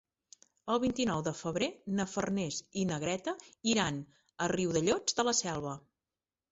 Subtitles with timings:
[0.75, 1.67] El vint-i-nou de febrer
[1.99, 3.37] na Farners i na Greta
[3.75, 4.01] iran
[4.47, 5.81] a Riudellots de la Selva.